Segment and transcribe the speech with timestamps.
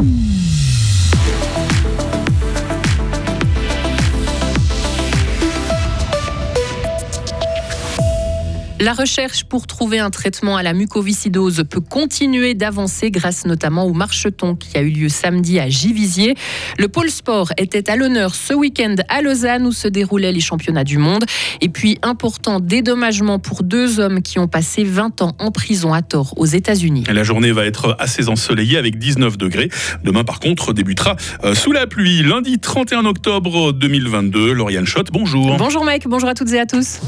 [0.00, 0.37] Mm-hmm.
[8.80, 13.92] La recherche pour trouver un traitement à la mucoviscidose peut continuer d'avancer grâce notamment au
[13.92, 16.36] marcheton qui a eu lieu samedi à Givisier.
[16.78, 20.84] Le pôle sport était à l'honneur ce week-end à Lausanne où se déroulaient les championnats
[20.84, 21.24] du monde.
[21.60, 26.02] Et puis, important dédommagement pour deux hommes qui ont passé 20 ans en prison à
[26.02, 27.02] tort aux États-Unis.
[27.12, 29.70] La journée va être assez ensoleillée avec 19 degrés.
[30.04, 32.22] Demain, par contre, débutera euh, sous la pluie.
[32.22, 34.52] Lundi 31 octobre 2022.
[34.52, 35.56] Lauriane Schott, bonjour.
[35.56, 37.00] Bonjour Mike, bonjour à toutes et à tous.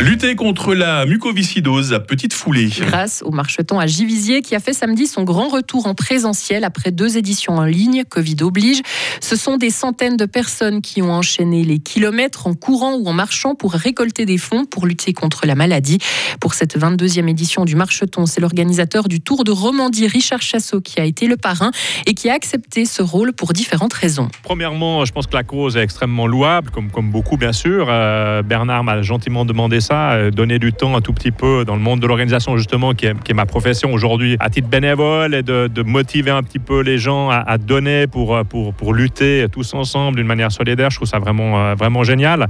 [0.00, 2.68] Lutter contre la mucoviscidose à petite foulée.
[2.80, 6.90] Grâce au marcheton à Givisier qui a fait samedi son grand retour en présentiel après
[6.90, 8.82] deux éditions en ligne, Covid oblige.
[9.20, 13.12] Ce sont des centaines de personnes qui ont enchaîné les kilomètres en courant ou en
[13.12, 15.98] marchant pour récolter des fonds pour lutter contre la maladie.
[16.40, 21.00] Pour cette 22e édition du marcheton, c'est l'organisateur du Tour de Romandie, Richard Chassot, qui
[21.00, 21.70] a été le parrain
[22.06, 24.28] et qui a accepté ce rôle pour différentes raisons.
[24.42, 27.86] Premièrement, je pense que la cause est extrêmement louable, comme, comme beaucoup bien sûr.
[27.88, 31.80] Euh, Bernard m'a gentiment demandé euh, donner du temps un tout petit peu dans le
[31.80, 36.30] monde de l'organisation, justement, qui est, ma profession aujourd'hui, à titre bénévole, et de, motiver
[36.30, 40.50] un petit peu les gens à, donner pour, pour, pour lutter tous ensemble d'une manière
[40.50, 40.90] solidaire.
[40.90, 42.46] Je trouve ça vraiment, euh, vraiment génial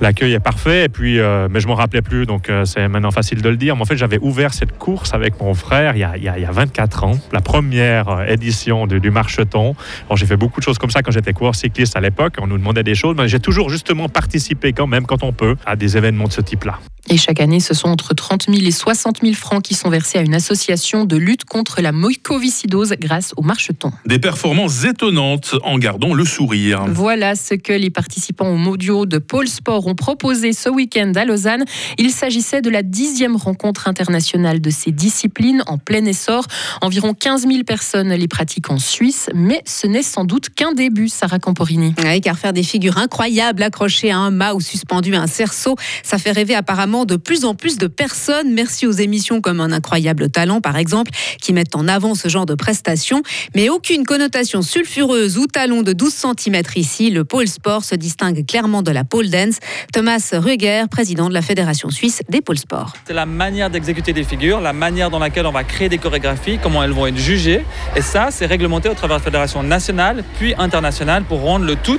[0.00, 0.84] l'accueil est parfait.
[0.84, 3.76] Et puis, euh, mais je m'en rappelais plus, donc c'est maintenant facile de le dire.
[3.76, 6.28] Mais en fait, j'avais ouvert cette course avec mon frère il y a, il y
[6.28, 9.74] a, 24 ans, la première édition du, du Marcheton.
[10.14, 12.34] j'ai fait beaucoup de choses comme ça quand j'étais coureur cycliste à l'époque.
[12.40, 15.56] On nous demandait des choses, mais j'ai toujours justement participé quand même, quand on peut,
[15.66, 16.78] à des événements de ce type-là.
[17.10, 20.18] Et chaque année, ce sont entre 30 000 et 60 000 francs qui sont versés
[20.18, 23.92] à une association de lutte contre la mucoviscidose grâce au marcheton.
[24.04, 26.84] Des performances étonnantes en gardant le sourire.
[26.88, 31.24] Voilà ce que les participants au Modio de Pôle Sport ont proposé ce week-end à
[31.24, 31.64] Lausanne.
[31.96, 36.44] Il s'agissait de la dixième rencontre internationale de ces disciplines en plein essor.
[36.82, 41.08] Environ 15 000 personnes les pratiquent en Suisse, mais ce n'est sans doute qu'un début,
[41.08, 41.94] Sarah Camporini.
[42.04, 45.76] Oui, car faire des figures incroyables accrochées à un mât ou suspendues à un cerceau,
[46.02, 48.52] ça fait rêver apparemment de plus en plus de personnes.
[48.52, 51.10] Merci aux émissions comme Un incroyable talent, par exemple,
[51.40, 53.22] qui mettent en avant ce genre de prestations.
[53.54, 57.10] Mais aucune connotation sulfureuse ou talon de 12 cm ici.
[57.10, 59.56] Le pôle sport se distingue clairement de la pole dance.
[59.92, 62.92] Thomas Ruger, président de la Fédération suisse des pôles sport.
[63.06, 66.58] C'est la manière d'exécuter des figures, la manière dans laquelle on va créer des chorégraphies,
[66.62, 67.64] comment elles vont être jugées.
[67.96, 71.76] Et ça, c'est réglementé au travers de la fédération nationale, puis internationale, pour rendre le
[71.76, 71.98] tout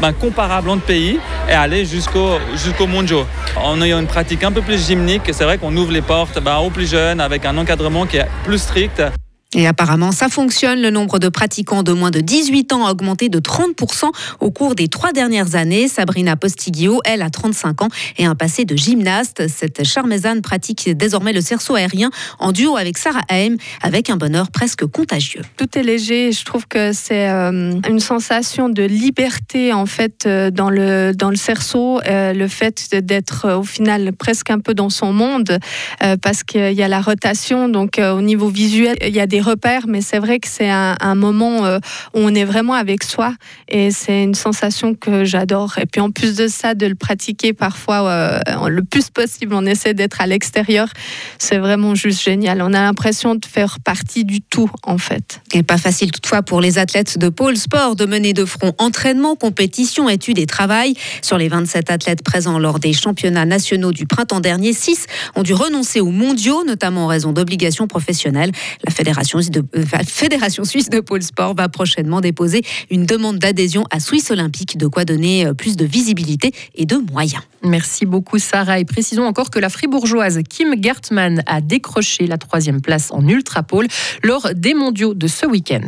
[0.00, 2.88] ben, comparable entre pays et aller jusqu'au jusqu'au.
[3.56, 5.22] En ayant une pratique un peu plus gymnique.
[5.32, 8.26] C'est vrai qu'on ouvre les portes bah, aux plus jeunes avec un encadrement qui est
[8.44, 9.02] plus strict.
[9.54, 10.82] Et apparemment, ça fonctionne.
[10.82, 14.10] Le nombre de pratiquants de moins de 18 ans a augmenté de 30%
[14.40, 15.88] au cours des trois dernières années.
[15.88, 17.88] Sabrina Postiglio, elle, a 35 ans
[18.18, 19.48] et un passé de gymnaste.
[19.48, 24.50] Cette charmezane pratique désormais le cerceau aérien en duo avec Sarah Haim, avec un bonheur
[24.50, 25.40] presque contagieux.
[25.56, 26.30] Tout est léger.
[26.30, 31.30] Je trouve que c'est euh, une sensation de liberté, en fait, euh, dans le, dans
[31.30, 32.02] le cerceau.
[32.06, 35.58] Euh, le fait d'être, au final, presque un peu dans son monde,
[36.20, 37.70] parce qu'il y a la rotation.
[37.70, 41.14] Donc, au niveau visuel, il y a des repères, mais c'est vrai que c'est un,
[41.14, 41.78] moment euh,
[42.14, 43.34] où on est vraiment avec soi
[43.68, 45.78] et c'est une sensation que j'adore.
[45.78, 49.66] Et puis en plus de ça, de le pratiquer parfois euh, le plus possible, on
[49.66, 50.88] essaie d'être à l'extérieur.
[51.38, 52.62] C'est vraiment juste génial.
[52.62, 55.40] On a l'impression de faire partie du tout en fait.
[55.52, 59.36] Et pas facile toutefois pour les athlètes de pôle sport de mener de front entraînement,
[59.36, 60.94] compétition, études et travail.
[61.22, 65.06] Sur les 27 athlètes présents lors des championnats nationaux du printemps dernier, 6
[65.36, 68.52] ont dû renoncer aux mondiaux, notamment en raison d'obligations professionnelles.
[68.84, 73.84] La fédération de, euh, Fédération suisse de pôle sport va prochainement déposer une demande d'adhésion
[73.90, 77.42] à Suisse Olympique, de quoi donner euh, plus de visibilité et de moyens.
[77.62, 82.80] Merci beaucoup Sarah et précisons encore que la fribourgeoise Kim Gartmann a décroché la troisième
[82.80, 83.86] place en ultra-pôle
[84.22, 85.86] lors des mondiaux de ce week-end.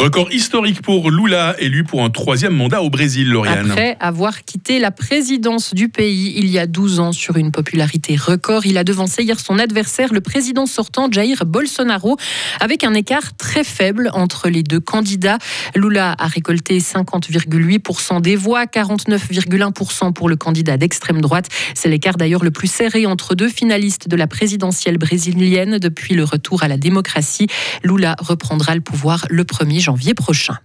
[0.00, 3.70] Record historique pour Lula, élu pour un troisième mandat au Brésil, Lauriane.
[3.70, 8.16] Après avoir quitté la présidence du pays il y a 12 ans sur une popularité
[8.16, 12.16] record, il a devancé hier son adversaire, le président sortant Jair Bolsonaro,
[12.60, 15.36] avec un écart très faible entre les deux candidats.
[15.76, 21.50] Lula a récolté 50,8% des voix, 49,1% pour le candidat d'extrême droite.
[21.74, 26.24] C'est l'écart d'ailleurs le plus serré entre deux finalistes de la présidentielle brésilienne depuis le
[26.24, 27.48] retour à la démocratie.
[27.84, 30.58] Lula reprendra le pouvoir le 1er janvier prochain.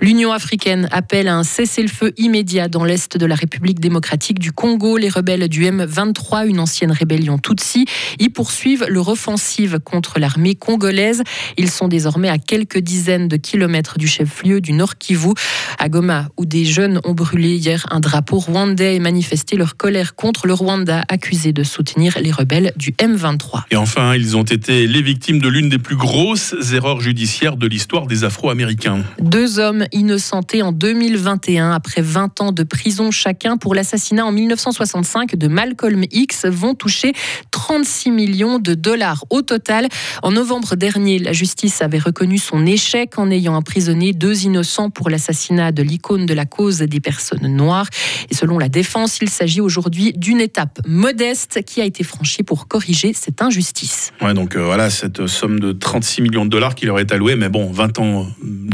[0.00, 4.96] L'Union africaine appelle à un cessez-le-feu immédiat dans l'est de la République démocratique du Congo.
[4.96, 7.86] Les rebelles du M23, une ancienne rébellion Tutsi,
[8.18, 11.22] y poursuivent leur offensive contre l'armée congolaise.
[11.56, 15.32] Ils sont désormais à quelques dizaines de kilomètres du chef-lieu du Nord Kivu,
[15.78, 20.14] à Goma, où des jeunes ont brûlé hier un drapeau rwandais et manifesté leur colère
[20.14, 23.62] contre le Rwanda, accusé de soutenir les rebelles du M23.
[23.70, 27.66] Et enfin, ils ont été les victimes de l'une des plus grosses erreurs judiciaires de
[27.66, 29.04] l'histoire des Afro-Américains.
[29.20, 35.36] Deux hommes innocentés en 2021 après 20 ans de prison chacun pour l'assassinat en 1965
[35.36, 37.12] de Malcolm X vont toucher
[37.50, 39.88] 36 millions de dollars au total.
[40.22, 45.10] En novembre dernier, la justice avait reconnu son échec en ayant emprisonné deux innocents pour
[45.10, 47.86] l'assassinat de l'icône de la cause des personnes noires.
[48.30, 52.68] Et selon la défense, il s'agit aujourd'hui d'une étape modeste qui a été franchie pour
[52.68, 54.12] corriger cette injustice.
[54.20, 57.36] Ouais, donc euh, voilà, cette somme de 36 millions de dollars qui leur est allouée,
[57.36, 58.26] mais bon, 20 ans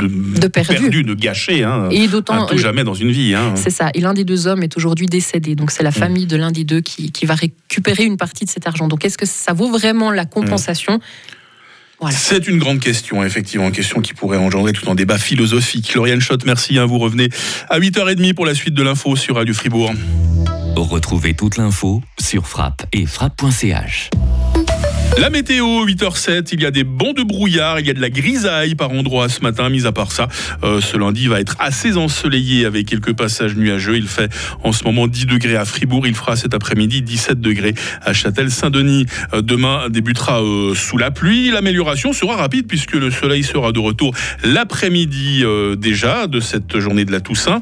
[0.08, 1.02] de, De perdu.
[1.04, 2.46] de gâchés, hein, Et un d'autant.
[2.46, 3.34] tout jamais dans une vie.
[3.34, 3.54] Hein.
[3.56, 3.90] C'est ça.
[3.94, 5.54] Et l'un des deux hommes est aujourd'hui décédé.
[5.54, 8.50] Donc c'est la famille de l'un des deux qui, qui va récupérer une partie de
[8.50, 8.88] cet argent.
[8.88, 11.00] Donc est-ce que ça vaut vraiment la compensation?
[12.00, 12.16] Voilà.
[12.16, 15.94] C'est une grande question, effectivement, une question qui pourrait engendrer tout un débat philosophique.
[15.94, 16.76] Lauriane Schott, merci.
[16.76, 17.28] hein, vous revenez
[17.70, 19.92] à 8h30 pour la suite de l'info sur Radio Fribourg.
[20.74, 24.10] Retrouvez toute l'info sur frappe et frappe.ch.
[25.18, 28.08] La météo, 8h07, il y a des bons de brouillard, il y a de la
[28.08, 30.26] grisaille par endroits ce matin, mis à part ça.
[30.64, 33.96] euh, ce lundi va être assez ensoleillé avec quelques passages nuageux.
[33.96, 34.32] Il fait
[34.64, 39.04] en ce moment 10 degrés à Fribourg, il fera cet après-midi 17 degrés à Châtel-Saint-Denis.
[39.34, 41.50] Euh, demain débutera euh, sous la pluie.
[41.50, 45.44] L'amélioration sera rapide puisque le soleil sera de retour l'après-midi
[45.76, 47.60] déjà de cette journée de la Toussaint.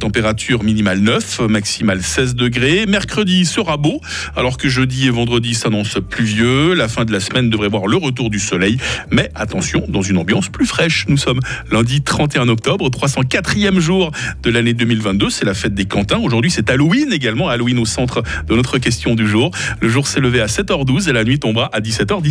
[0.00, 2.86] Température minimale 9, maximale 16 degrés.
[2.86, 4.00] Mercredi sera beau,
[4.36, 6.74] alors que jeudi et vendredi s'annoncent pluvieux.
[6.80, 8.78] La fin de la semaine devrait voir le retour du soleil,
[9.10, 11.04] mais attention, dans une ambiance plus fraîche.
[11.08, 11.40] Nous sommes
[11.70, 14.12] lundi 31 octobre, 304e jour
[14.42, 15.28] de l'année 2022.
[15.28, 16.16] C'est la fête des Cantins.
[16.16, 17.50] Aujourd'hui, c'est Halloween également.
[17.50, 19.50] Halloween au centre de notre question du jour.
[19.82, 22.14] Le jour s'est levé à 7h12 et la nuit tombera à 17h10.